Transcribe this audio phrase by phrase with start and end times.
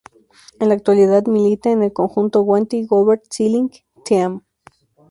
[0.59, 3.69] En la actualidad milita en el conjunto Wanty-Gobert Cycling
[4.03, 4.41] Team.